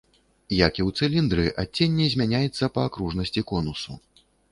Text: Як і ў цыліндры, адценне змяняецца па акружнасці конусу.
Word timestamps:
Як 0.59 0.73
і 0.79 0.83
ў 0.87 1.01
цыліндры, 1.01 1.45
адценне 1.63 2.07
змяняецца 2.13 2.71
па 2.79 2.87
акружнасці 2.89 3.45
конусу. 3.53 3.99